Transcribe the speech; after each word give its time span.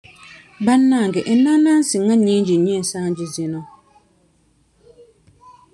Bannange 0.65 1.19
enaanaansi 1.33 1.95
nga 2.03 2.15
nnyingi 2.17 2.53
nnyo 2.57 2.73
ensangi 2.79 3.25
zino? 3.33 3.61